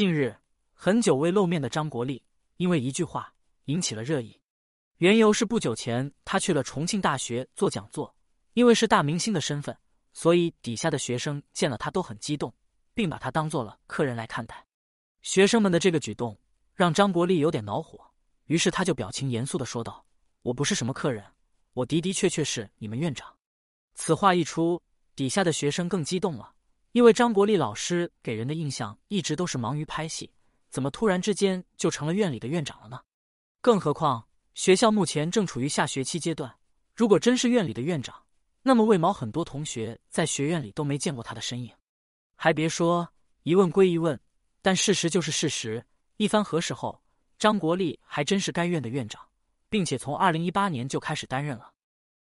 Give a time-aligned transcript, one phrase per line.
[0.00, 0.34] 近日，
[0.72, 2.24] 很久未露面的张国立，
[2.56, 3.34] 因为一句话
[3.66, 4.40] 引起了热议。
[4.96, 8.16] 缘由是不久前他去了重庆大学做讲座，
[8.54, 9.76] 因为是大明星的身份，
[10.14, 12.50] 所以底下的学生见了他都很激动，
[12.94, 14.64] 并把他当做了客人来看待。
[15.20, 16.34] 学生们的这个举动
[16.74, 18.00] 让张国立有点恼火，
[18.46, 20.06] 于是他就表情严肃的说道
[20.40, 21.22] ：“我不是什么客人，
[21.74, 23.30] 我的的确确是你们院长。”
[23.92, 24.80] 此话一出，
[25.14, 26.54] 底下的学生更激动了。
[26.92, 30.32] 因为张国立老师给人的印象一直都是忙于拍戏，
[30.70, 33.00] 怎么突然之间就成了院里的院长了呢？
[33.60, 36.52] 更何况学校目前正处于下学期阶段，
[36.96, 38.14] 如果真是院里的院长，
[38.62, 41.72] 那么为毛很多同学在学院里都没见过他的身影？
[42.34, 43.08] 还别说，
[43.44, 44.18] 一问归一问，
[44.60, 45.84] 但事实就是事实。
[46.16, 47.00] 一番核实后，
[47.38, 49.22] 张国立还真是该院的院长，
[49.68, 51.72] 并且从二零一八年就开始担任了。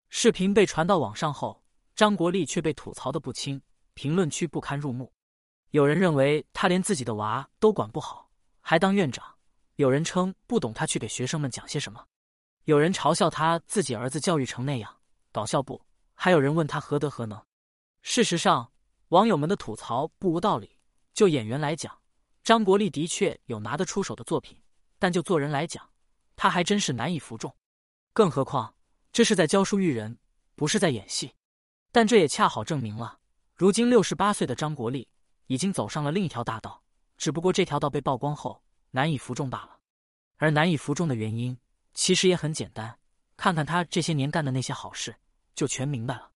[0.09, 1.63] 视频被传到网上后，
[1.95, 3.61] 张国立却被吐槽的不轻。
[3.97, 5.11] 评论区不堪入目，
[5.71, 8.29] 有人认为他连自己的娃都管不好，
[8.61, 9.25] 还当院长；
[9.77, 11.99] 有人称不懂他去给学生们讲些什么；
[12.65, 14.97] 有人嘲笑他自己儿子教育成那样，
[15.31, 15.81] 搞笑不？
[16.13, 17.43] 还有人问他何德何能？
[18.03, 18.71] 事实上，
[19.07, 20.77] 网友们的吐槽不无道理。
[21.15, 21.99] 就演员来讲，
[22.43, 24.55] 张国立的确有拿得出手的作品，
[24.99, 25.89] 但就做人来讲，
[26.35, 27.51] 他还真是难以服众。
[28.13, 28.75] 更何况
[29.11, 30.19] 这是在教书育人，
[30.55, 31.33] 不是在演戏。
[31.91, 33.17] 但这也恰好证明了。
[33.57, 35.07] 如今六十八岁的张国立
[35.47, 36.79] 已经走上了另一条大道，
[37.17, 39.79] 只不过这条道被曝光后难以服众罢了。
[40.35, 41.57] 而难以服众的原因
[41.95, 42.95] 其实也很简单，
[43.35, 45.15] 看看他这些年干的那些好事，
[45.55, 46.29] 就全明白了。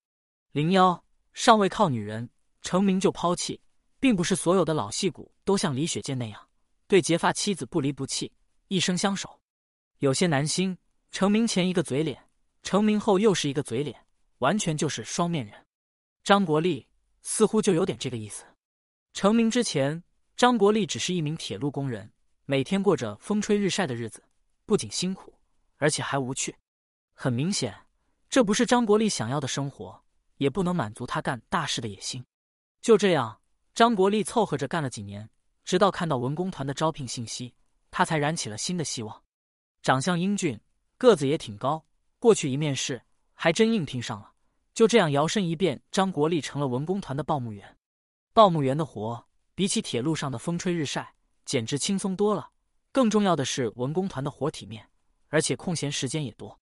[0.52, 2.28] 零幺尚未靠女人
[2.64, 3.62] 成名就抛弃，
[4.00, 6.48] 并不是所有的老戏骨都像李雪健那样
[6.88, 8.34] 对结发妻子不离不弃，
[8.68, 9.40] 一生相守。
[10.00, 10.76] 有些男星
[11.12, 12.20] 成名前一个嘴脸，
[12.64, 14.08] 成名后又是一个嘴脸，
[14.40, 15.54] 完全就是双面人。
[16.24, 16.88] 张国立。
[17.22, 18.44] 似乎就有点这个意思。
[19.14, 20.04] 成名之前，
[20.36, 22.12] 张国立只是一名铁路工人，
[22.46, 24.24] 每天过着风吹日晒的日子，
[24.66, 25.34] 不仅辛苦，
[25.78, 26.56] 而且还无趣。
[27.14, 27.76] 很明显，
[28.30, 30.02] 这不是张国立想要的生活，
[30.38, 32.24] 也不能满足他干大事的野心。
[32.82, 33.40] 就这样，
[33.76, 35.30] 张国立凑合着干了几年，
[35.64, 37.54] 直到看到文工团的招聘信息，
[37.92, 39.24] 他才燃起了新的希望。
[39.84, 40.60] 长相英俊，
[40.98, 41.86] 个子也挺高，
[42.18, 43.02] 过去一面试，
[43.34, 44.31] 还真应聘上了。
[44.82, 47.78] 就这样摇身一变，张国立成了文工团的报幕员。
[48.34, 51.14] 报幕员的活比起铁路上的风吹日晒，
[51.46, 52.50] 简直轻松多了。
[52.92, 54.90] 更重要的是，文工团的活体面，
[55.28, 56.60] 而且空闲时间也多。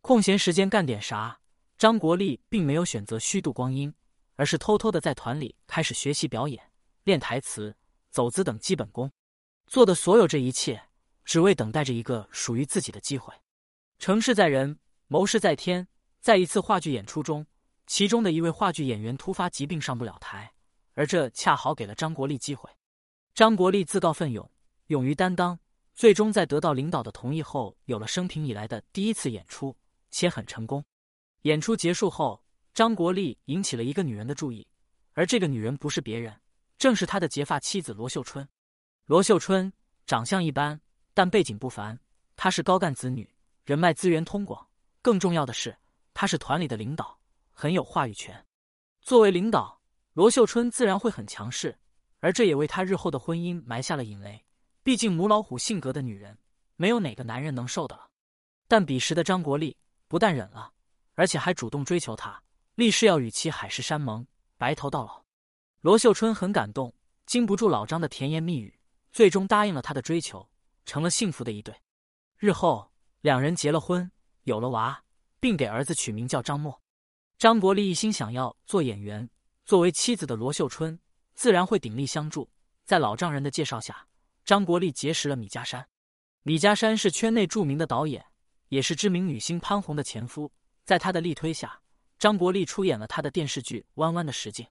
[0.00, 1.38] 空闲时间干点啥？
[1.76, 3.92] 张国立并没有选择虚度光阴，
[4.36, 6.72] 而是偷偷的在团里开始学习表演、
[7.04, 7.76] 练台词、
[8.08, 9.12] 走姿等基本功。
[9.66, 10.82] 做的所有这一切，
[11.22, 13.34] 只为等待着一个属于自己的机会。
[13.98, 14.78] 成事在人，
[15.08, 15.86] 谋事在天。
[16.20, 17.46] 在一次话剧演出中，
[17.88, 20.52] 其中的一位话剧演员突发疾病上不了台，
[20.92, 22.68] 而这恰好给了张国立机会。
[23.34, 24.48] 张国立自告奋勇，
[24.88, 25.58] 勇于担当，
[25.94, 29.74] 最终在得到领导的同意后，有了生平以来的第一次演出，
[30.10, 30.84] 且很成功。
[31.42, 32.44] 演出结束后，
[32.74, 34.66] 张国立引起了一个女人的注意，
[35.14, 36.38] 而这个女人不是别人，
[36.76, 38.46] 正是他的结发妻子罗秀春。
[39.06, 39.72] 罗秀春
[40.06, 40.78] 长相一般，
[41.14, 41.98] 但背景不凡，
[42.36, 43.28] 她是高干子女，
[43.64, 44.68] 人脉资源通广，
[45.00, 45.74] 更重要的是。
[46.12, 47.17] 他是团里的领导，
[47.60, 48.46] 很有话语权。
[49.02, 49.80] 作为领导，
[50.12, 51.76] 罗秀春自然会很强势，
[52.20, 54.44] 而这也为他日后的婚姻埋下了隐雷。
[54.84, 56.38] 毕竟母老虎性格的女人，
[56.76, 58.08] 没有哪个男人能受的了。
[58.68, 59.76] 但彼时的张国立
[60.06, 60.72] 不但忍了，
[61.14, 62.40] 而且还主动追求她，
[62.76, 64.24] 立誓要与其海誓山盟，
[64.56, 65.24] 白头到老。
[65.80, 66.94] 罗秀春很感动，
[67.26, 68.78] 经不住老张的甜言蜜语，
[69.10, 70.48] 最终答应了他的追求，
[70.86, 71.74] 成了幸福的一对。
[72.36, 72.92] 日后
[73.22, 74.08] 两人结了婚，
[74.44, 75.02] 有了娃。
[75.40, 76.80] 并给儿子取名叫张默。
[77.38, 79.30] 张国立一心想要做演员，
[79.64, 80.98] 作为妻子的罗秀春
[81.36, 82.50] 自然会鼎力相助。
[82.84, 84.08] 在老丈人的介绍下，
[84.44, 85.88] 张国立结识了米家山。
[86.42, 88.26] 米家山是圈内著名的导演，
[88.70, 90.50] 也是知名女星潘虹的前夫。
[90.84, 91.80] 在他的力推下，
[92.18, 94.66] 张国立出演了他的电视剧《弯弯的石径》。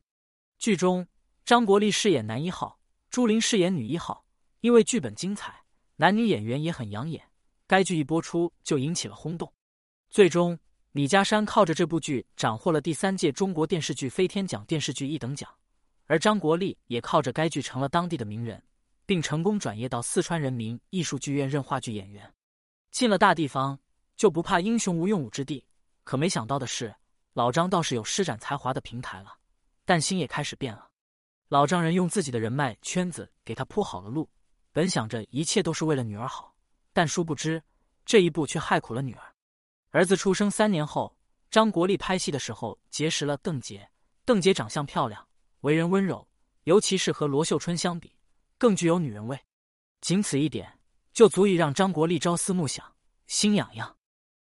[0.57, 1.07] 剧中，
[1.45, 2.77] 张国立饰演男一号，
[3.09, 4.25] 朱琳饰演女一号。
[4.59, 5.63] 因为剧本精彩，
[5.95, 7.31] 男女演员也很养眼，
[7.65, 9.53] 该剧一播出就引起了轰动。
[10.09, 10.59] 最终，
[10.97, 15.47] 李家山靠着这部剧斩获了第三届中国电视剧飞天奖电视剧一等奖，
[16.07, 18.59] 而张国立也靠着该剧成了当地的名人，
[19.05, 22.33] 并成功转业到四川人民艺术剧院任话剧演员。
[22.89, 23.77] 进了大地方，
[24.15, 25.63] 就不怕英雄无用武之地。
[26.03, 26.95] 可没想到的是，
[27.33, 29.31] 老张倒是有施展才华的平台了，
[29.85, 30.89] 但心也开始变了。
[31.49, 34.27] 老丈人用自己的人脉圈子给他铺好了路，
[34.71, 36.55] 本想着一切都是为了女儿好，
[36.91, 37.61] 但殊不知
[38.03, 39.26] 这一步却害苦了女儿。
[39.97, 41.17] 儿子出生三年后，
[41.49, 43.83] 张国立拍戏的时候结识了邓婕。
[44.25, 45.27] 邓婕长相漂亮，
[45.61, 46.27] 为人温柔，
[46.65, 48.13] 尤其是和罗秀春相比，
[48.59, 49.39] 更具有女人味。
[49.99, 50.71] 仅此一点，
[51.13, 52.85] 就足以让张国立朝思暮想，
[53.25, 53.97] 心痒痒。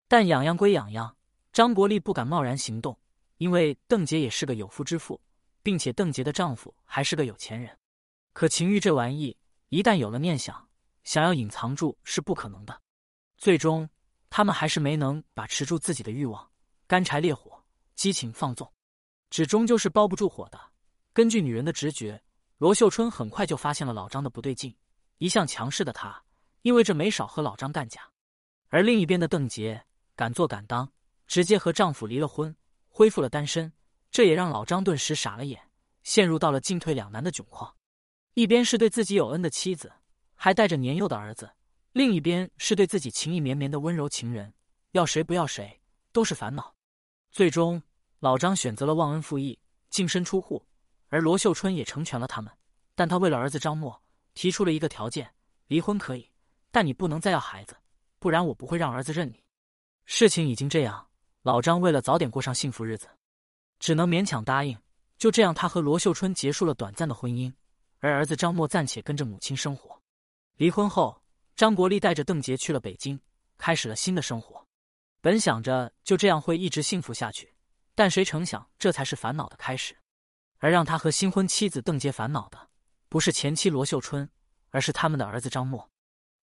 [0.08, 1.14] 但痒痒归痒痒，
[1.52, 2.98] 张国立不敢贸然行动，
[3.36, 5.20] 因为邓婕也是个有夫之妇，
[5.62, 7.76] 并且邓婕的丈夫还是个有钱人。
[8.32, 9.36] 可情欲这玩意，
[9.68, 10.66] 一旦有了念想，
[11.04, 12.80] 想要隐藏住是不可能的。
[13.36, 13.86] 最终，
[14.34, 16.50] 他们还是没能把持住自己的欲望，
[16.86, 17.62] 干柴烈火，
[17.94, 18.72] 激情放纵，
[19.28, 20.58] 纸终究是包不住火的。
[21.12, 22.18] 根据女人的直觉，
[22.56, 24.74] 罗秀春很快就发现了老张的不对劲。
[25.18, 26.24] 一向强势的他，
[26.62, 28.00] 因为这没少和老张干架。
[28.70, 29.78] 而另一边的邓婕。
[30.14, 30.90] 敢做敢当，
[31.26, 32.54] 直接和丈夫离了婚，
[32.88, 33.70] 恢复了单身，
[34.10, 35.60] 这也让老张顿时傻了眼，
[36.04, 37.74] 陷入到了进退两难的窘况。
[38.32, 39.92] 一边是对自己有恩的妻子，
[40.34, 41.46] 还带着年幼的儿子；
[41.92, 44.52] 另一边是对自己情意绵绵的温柔情人，
[44.92, 45.78] 要谁不要谁，
[46.10, 46.74] 都是烦恼。
[47.30, 47.82] 最终，
[48.20, 49.58] 老张选择了忘恩负义，
[49.90, 50.64] 净身出户，
[51.08, 52.50] 而罗秀春也成全了他们。
[52.94, 54.02] 但他为了儿子张默，
[54.32, 55.30] 提出了一个条件：
[55.66, 56.30] 离婚可以，
[56.70, 57.76] 但你不能再要孩子，
[58.18, 59.42] 不然我不会让儿子认你。
[60.06, 61.06] 事情已经这样，
[61.42, 63.06] 老张为了早点过上幸福日子，
[63.78, 64.78] 只能勉强答应。
[65.18, 67.52] 就这样，他和罗秀春结束了短暂的婚姻，
[68.00, 70.00] 而儿子张默暂且跟着母亲生活。
[70.56, 71.21] 离婚后，
[71.54, 73.20] 张国立带着邓婕去了北京，
[73.58, 74.66] 开始了新的生活。
[75.20, 77.54] 本想着就这样会一直幸福下去，
[77.94, 79.96] 但谁成想，这才是烦恼的开始。
[80.58, 82.70] 而让他和新婚妻子邓婕烦恼的，
[83.08, 84.28] 不是前妻罗秀春，
[84.70, 85.88] 而是他们的儿子张默。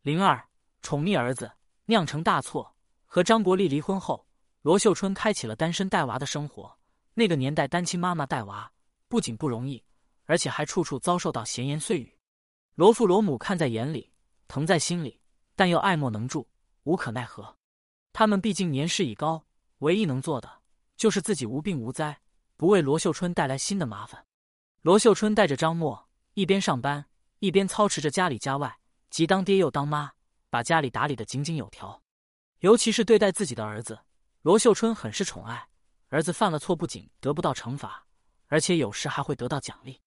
[0.02, 0.42] 零二
[0.82, 1.52] 宠溺儿子，
[1.86, 2.76] 酿成大错。
[3.06, 4.28] 和张国立离婚后，
[4.62, 6.78] 罗秀春开启了单身带娃的生活。
[7.14, 8.72] 那个年代，单亲妈妈带娃
[9.08, 9.84] 不仅不容易，
[10.26, 12.16] 而且还处处遭受到闲言碎语。
[12.76, 14.12] 罗父罗母看在眼里，
[14.50, 15.22] 疼在心里，
[15.56, 16.50] 但又爱莫能助，
[16.84, 17.56] 无可奈何。
[18.12, 19.46] 他们毕竟年事已高，
[19.78, 20.62] 唯一能做的
[20.98, 22.20] 就是自己无病无灾，
[22.58, 24.26] 不为罗秀春带来新的麻烦。
[24.82, 27.06] 罗秀春带着张默，一边上班，
[27.38, 28.80] 一边操持着家里家外，
[29.12, 30.12] 既当爹又当妈，
[30.50, 32.02] 把家里打理的井井有条。
[32.60, 34.00] 尤其是对待自己的儿子，
[34.42, 35.70] 罗秀春很是宠爱。
[36.08, 38.04] 儿子犯了错，不仅得不到惩罚，
[38.48, 40.02] 而且有时还会得到奖励。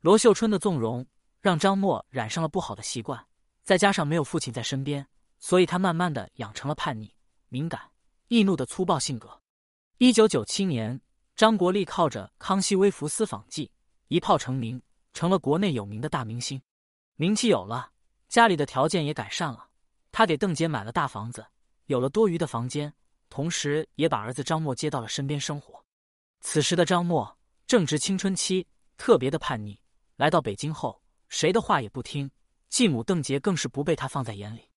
[0.00, 1.06] 罗秀春的纵容
[1.42, 3.24] 让张默染上了不好的习惯，
[3.62, 5.06] 再加上没有父亲在身边，
[5.38, 7.14] 所以他慢慢的养成了叛逆、
[7.48, 7.90] 敏感、
[8.28, 9.40] 易怒的粗暴性格。
[9.98, 11.00] 一九九七年，
[11.36, 13.66] 张国立靠着《康熙微服私访记》
[14.08, 14.82] 一炮成名，
[15.12, 16.60] 成了国内有名的大明星。
[17.16, 17.92] 名气有了，
[18.28, 19.68] 家里的条件也改善了，
[20.10, 21.46] 他给邓婕买了大房子。
[21.86, 22.92] 有了多余的房间，
[23.28, 25.84] 同时也把儿子张默接到了身边生活。
[26.40, 28.66] 此时的张默正值青春期，
[28.96, 29.78] 特别的叛逆。
[30.16, 32.30] 来到北京后，谁的话也不听，
[32.72, 34.70] 继母邓婕更是不被他放在眼里。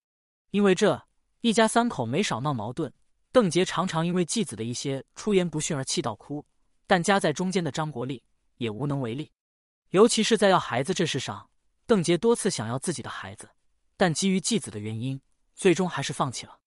[0.51, 1.01] 因为这
[1.39, 2.91] 一家三口没少闹矛盾，
[3.31, 6.45] 邓婕常常因为继子的一些出言不逊而气到哭，
[6.85, 8.21] 但夹在中间的张国立
[8.57, 9.31] 也无能为力。
[9.91, 11.49] 尤其是在要孩子这事上，
[11.87, 13.49] 邓婕多次想要自己的孩子，
[13.95, 15.21] 但基于继子的原因，
[15.53, 16.59] 最终还是放弃了。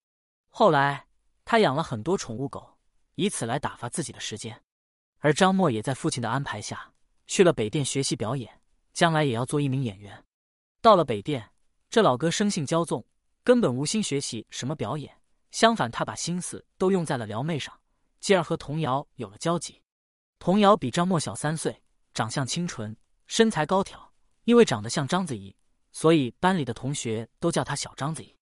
[0.48, 1.08] 后来，
[1.44, 2.78] 他养了很多宠物狗，
[3.16, 4.58] 以此来打发自己的时间。
[5.18, 6.90] 而张默也在父亲的安排下
[7.26, 8.62] 去了北电学习表演，
[8.94, 10.24] 将来也要做一名演员。
[10.80, 11.50] 到了北电，
[11.90, 13.04] 这老哥生性骄纵，
[13.42, 15.20] 根本无心学习什么表演，
[15.50, 17.78] 相反，他把心思都用在了撩妹上，
[18.20, 19.82] 继而和童瑶有了交集。
[20.38, 21.82] 童瑶比张默小三岁，
[22.14, 22.96] 长相清纯，
[23.26, 24.12] 身材高挑，
[24.44, 25.54] 因为长得像章子怡，
[25.92, 28.34] 所以班里的同学都叫她小章子怡。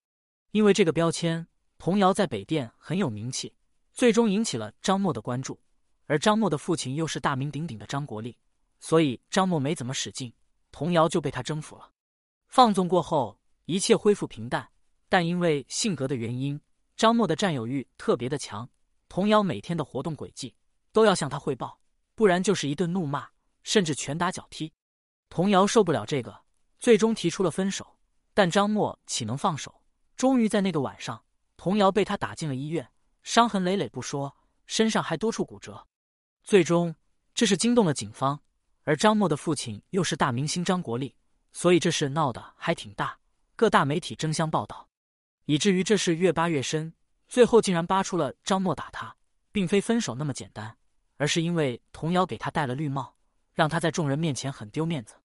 [0.51, 1.47] 因为这个标签。
[1.79, 3.53] 童瑶在北电很有名气，
[3.93, 5.61] 最终引起了张默的关注。
[6.07, 8.35] 而张默的父亲又是大名鼎鼎的张国立，
[8.79, 10.33] 所以张默没怎么使劲，
[10.71, 11.91] 童瑶就被他征服了。
[12.57, 14.67] 放纵过后，一切恢复平淡。
[15.07, 16.59] 但因为性格的原因，
[16.95, 18.67] 张默的占有欲特别的强。
[19.07, 20.55] 童瑶每天的活动轨迹
[20.91, 21.79] 都要向他汇报，
[22.15, 23.29] 不然就是一顿怒骂，
[23.61, 24.73] 甚至拳打脚踢。
[25.29, 26.35] 童瑶受不了这个，
[26.79, 27.95] 最终提出了分手。
[28.33, 29.83] 但张默岂能放手？
[30.15, 31.23] 终于在那个晚上。
[31.57, 32.89] 童瑶被他打进了医院，
[33.21, 34.35] 伤痕累累不说，
[34.65, 35.85] 身上还多处骨折。
[36.43, 36.95] 最终，
[37.35, 38.41] 这是惊动了警方，
[38.81, 41.13] 而张默的父亲又是大明星张国立，
[41.53, 43.17] 所以这事闹得还挺大，
[43.55, 44.87] 各大媒体争相报道，
[45.45, 46.93] 以至于这事越扒越深，
[47.27, 49.15] 最后竟然扒出了张默打他，
[49.51, 50.77] 并非分手那么简单，
[51.17, 53.15] 而是因为童瑶给他戴了绿帽，
[53.53, 55.15] 让他在众人面前很丢面子。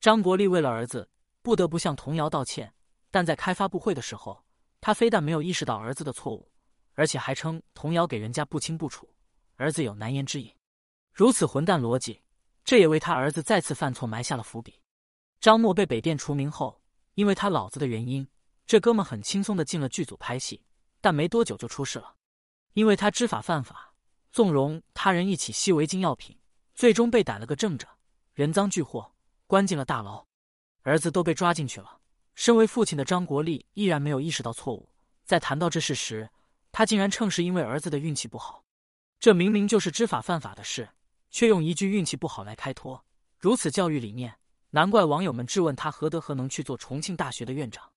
[0.00, 1.08] 张国立为了儿子，
[1.42, 2.72] 不得不向童瑶道歉，
[3.10, 4.44] 但在开发布会的时候。
[4.80, 6.48] 他非但没有意识到儿子的错误，
[6.94, 9.12] 而且还称童瑶给人家不清不楚，
[9.56, 10.54] 儿子有难言之隐。
[11.12, 12.22] 如此混蛋逻辑，
[12.62, 14.80] 这也为他儿子再次犯错埋下了伏笔。
[15.40, 16.80] 张默被北电除名后，
[17.14, 18.26] 因为他老子的原因，
[18.66, 20.62] 这哥们很轻松的进了剧组拍戏，
[21.00, 22.16] 但没多久就出事了，
[22.72, 23.94] 因为他知法犯法，
[24.32, 26.36] 纵容他人一起吸违禁药品，
[26.74, 27.88] 最终被逮了个正着，
[28.34, 29.12] 人赃俱获，
[29.46, 30.26] 关进了大牢。
[30.82, 31.98] 儿子都被抓进去了。
[32.34, 34.88] 身为父亲的张国立依然没有意识到错误，
[35.24, 36.30] 在谈到这事时，
[36.72, 38.64] 他竟然称是因为儿子的运气不好。
[39.20, 40.88] 这明明就是知法犯法的事，
[41.30, 43.04] 却用一句运气不好来开脱，
[43.38, 44.36] 如此教育理念，
[44.78, 47.90] 难怪网友们质问他何德何能去做重庆大学的院长。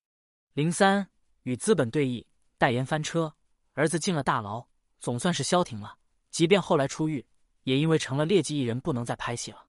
[0.54, 1.08] 零三
[1.44, 2.26] 与资本对弈，
[2.58, 3.32] 代言翻车，
[3.74, 4.66] 儿子进了大牢，
[5.00, 5.96] 总算是消停了。
[6.32, 7.24] 即便后来出狱，
[7.66, 9.64] 也因为成了劣迹艺人，不能再拍戏了，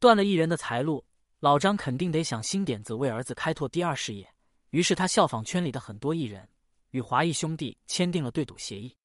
[0.00, 1.04] 断了艺人的财路。
[1.40, 4.26] 老张肯定得想新点子为儿子开拓第二事业，
[4.70, 6.48] 于是他效仿圈里的很多艺人，
[6.92, 8.96] 与华谊兄弟签订了对赌协议。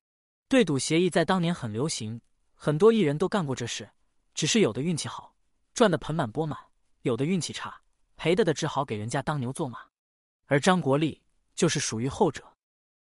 [0.48, 2.22] 对赌协议在当年很流行，
[2.55, 3.89] 很多艺人都干过这事。
[4.34, 5.36] 只是有的运气好，
[5.74, 6.58] 赚得盆满钵满；
[7.01, 7.81] 有的运气差，
[8.15, 9.79] 赔的的只好给人家当牛做马。
[10.46, 11.22] 而张国立
[11.55, 12.43] 就是属于后者。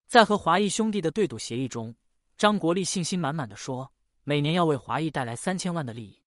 [0.07, 1.95] 在和华谊兄弟的对赌协议中，
[2.37, 3.91] 张国立信心满满的说，
[4.23, 6.21] 每年要为华谊带来三千万的利益。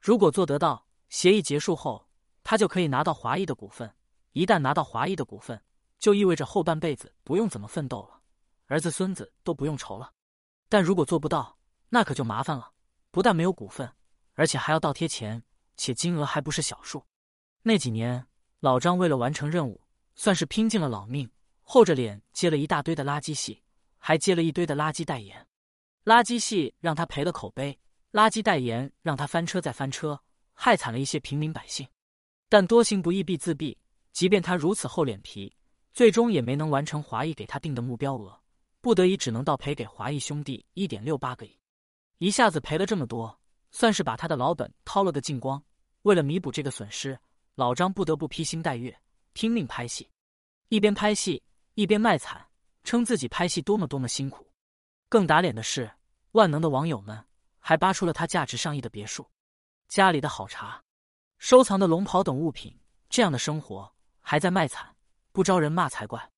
[0.00, 2.08] 如果做得到，协议结束后，
[2.42, 3.94] 他就可以拿到华谊的股份。
[4.32, 5.60] 一旦拿到华谊的股份，
[5.98, 8.20] 就意味着后半辈子不用怎么奋斗了，
[8.66, 10.12] 儿子孙子都不用愁了。
[10.68, 11.58] 但如果做不到，
[11.88, 12.72] 那可就麻烦了。
[13.10, 13.90] 不但没有股份，
[14.34, 15.42] 而且还要倒贴钱，
[15.78, 17.02] 且金额还不是小数。
[17.62, 18.26] 那几年，
[18.60, 19.80] 老张为了完成任务，
[20.14, 21.30] 算是拼尽了老命，
[21.62, 23.62] 厚着脸接了一大堆的垃圾戏，
[23.96, 25.46] 还接了一堆的垃圾代言。
[26.04, 27.78] 垃圾戏让他赔了口碑，
[28.12, 30.20] 垃圾代言让他翻车再翻车，
[30.52, 31.86] 害惨了一些平民百姓。
[32.48, 33.76] 但多行不义必自毙，
[34.12, 35.54] 即便他如此厚脸皮，
[35.92, 38.40] 最终也没能完成华谊给他定的目标额。
[38.80, 41.58] 不得已，只能倒赔给华谊兄弟一点六八个亿，
[42.18, 43.38] 一下子赔了这么多，
[43.70, 45.62] 算是把他的老本掏了个精光。
[46.02, 47.18] 为了弥补这个损失，
[47.54, 48.96] 老张不得不披星戴月，
[49.32, 50.08] 拼命拍戏，
[50.68, 51.42] 一边拍戏
[51.74, 52.46] 一边卖惨，
[52.84, 54.46] 称自己拍戏多么多么辛苦。
[55.08, 55.90] 更打脸的是，
[56.32, 57.24] 万能的网友们
[57.58, 59.28] 还扒出了他价值上亿的别墅、
[59.88, 60.82] 家里的好茶、
[61.38, 62.78] 收藏的龙袍等物品。
[63.08, 63.90] 这样的生活
[64.20, 64.94] 还在卖惨，
[65.32, 66.30] 不招人骂才怪。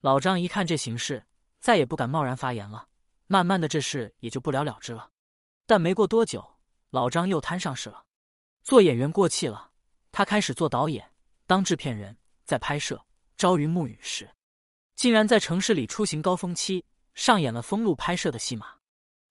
[0.00, 1.24] 老张一看这形势。
[1.62, 2.88] 再也不敢贸然发言了，
[3.28, 5.08] 慢慢的这事也就不了了之了。
[5.64, 6.44] 但没过多久，
[6.90, 8.04] 老张又摊上事了。
[8.62, 9.70] 做演员过气了，
[10.12, 11.10] 他开始做导演、
[11.46, 12.96] 当制片人，在拍摄
[13.36, 14.30] 《朝云暮雨》时，
[14.94, 18.74] 竟然在城市里出行高峰期上演了封路拍摄的戏码。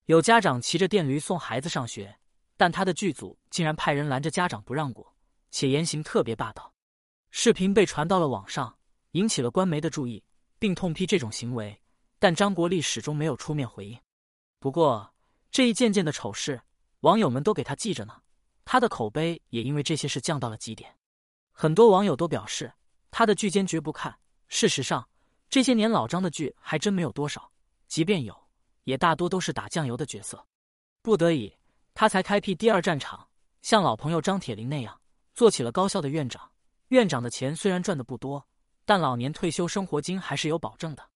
[0.06, 2.14] 有家长骑着电驴送孩子上学，
[2.58, 5.16] 但他的剧组竟然派人拦着家长不让过，
[5.50, 6.74] 且言行特别霸道。
[7.30, 8.78] 视频被传到了网上，
[9.12, 10.22] 引起了官媒的注意，
[10.60, 11.82] 并痛批这种行为。
[12.20, 13.98] 但张国立始终没有出面回应。
[14.60, 15.14] 不过
[15.50, 16.62] 这一件件的丑事，
[17.00, 18.22] 网友们都给他记着呢。
[18.64, 20.96] 他的口碑也因为这些事降到了极点。
[21.52, 22.74] 很多网友都表示，
[23.10, 24.18] 他的剧坚决不看。
[24.48, 25.08] 事实上，
[25.50, 27.52] 这些年老张的剧还真没有多少，
[27.88, 28.48] 即便有，
[28.84, 30.46] 也大多都是打酱油的角色。
[31.02, 31.54] 不得已，
[31.94, 33.28] 他才开辟第二战场，
[33.62, 35.02] 像老朋友张铁林那样，
[35.34, 36.52] 做起了高校的院长。
[36.90, 38.46] 院长的钱虽然赚的不多，
[38.86, 41.10] 但老年退休生活金还是有保证的。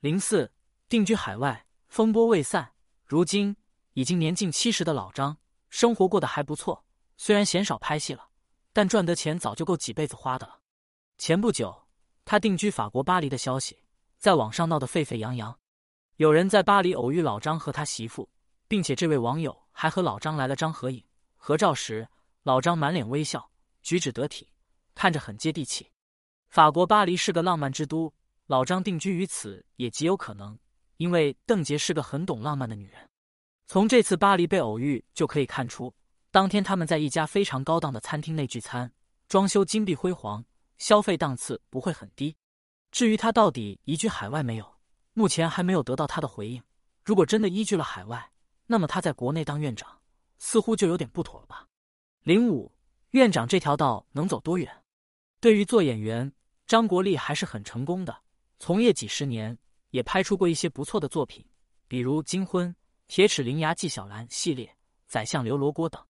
[0.00, 0.52] 零四
[0.88, 2.72] 定居海外，风波未散。
[3.06, 3.56] 如今
[3.94, 5.38] 已经年近七十的老张，
[5.70, 6.83] 生活过得还不错。
[7.16, 8.28] 虽然鲜少拍戏了，
[8.72, 10.60] 但赚的钱早就够几辈子花的了。
[11.18, 11.86] 前不久，
[12.24, 13.78] 他定居法国巴黎的消息
[14.18, 15.56] 在网上闹得沸沸扬扬。
[16.16, 18.28] 有人在巴黎偶遇老张和他媳妇，
[18.68, 21.02] 并且这位网友还和老张来了张合影。
[21.36, 22.08] 合照时，
[22.42, 23.50] 老张满脸微笑，
[23.82, 24.48] 举止得体，
[24.94, 25.90] 看着很接地气。
[26.48, 28.12] 法国巴黎是个浪漫之都。
[28.46, 30.58] 老张定居于此也极有可能，
[30.98, 33.08] 因为邓婕是个很懂浪漫的女人。
[33.66, 35.94] 从这次巴黎被偶遇就可以看出，
[36.34, 38.92] 当天他们在一家非常高档的餐厅内聚餐，
[39.28, 40.44] 装修金碧辉煌，
[40.78, 42.34] 消费档次不会很低。
[42.90, 44.74] 至于他到底移居海外没有，
[45.12, 46.60] 目前还没有得到他的回应。
[47.04, 48.32] 如果真的移居了海外，
[48.66, 50.00] 那么他在国内当院长
[50.40, 51.68] 似乎就有点不妥了吧？
[52.24, 52.72] 零五
[53.10, 54.68] 院长这条道能走多远？
[55.38, 56.32] 对于做演员，
[56.66, 58.22] 张国立还是很成功的。
[58.58, 59.56] 从业几十年，
[59.90, 61.46] 也拍出过一些不错的作品，
[61.86, 62.66] 比如《金婚》
[63.06, 64.66] 《铁齿伶牙纪晓岚》系列，
[65.06, 66.04] 《宰相刘罗锅》等，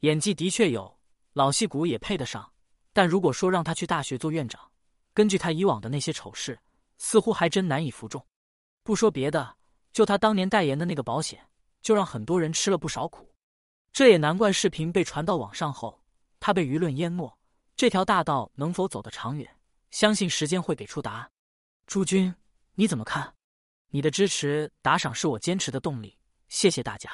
[0.00, 0.98] 演技的确有，
[1.34, 2.52] 老戏骨也配得上。
[2.92, 4.70] 但如果说让他去大学做院长，
[5.14, 6.58] 根据他以往的那些丑事，
[6.98, 8.26] 似乎还真难以服众。
[8.82, 9.56] 不说别的，
[9.92, 11.46] 就他当年代言的那个保险，
[11.82, 13.30] 就让很多人吃了不少苦。
[13.92, 16.02] 这也难怪视频被传到网上后，
[16.40, 17.30] 他被舆论淹没。
[17.76, 19.48] 这条大道能否走得长远，
[19.90, 21.30] 相信时间会给出答案。
[21.86, 22.34] 诸君，
[22.74, 23.34] 你怎么看？
[23.88, 26.16] 你的支持打赏是我坚持的动力，
[26.48, 27.10] 谢谢大家。